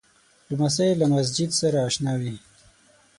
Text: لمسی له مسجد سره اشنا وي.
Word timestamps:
لمسی 0.49 0.89
له 0.99 1.05
مسجد 1.13 1.49
سره 1.59 1.77
اشنا 1.87 2.13
وي. 2.21 2.35